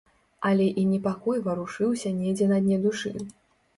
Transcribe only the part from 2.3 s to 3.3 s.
на дне душы.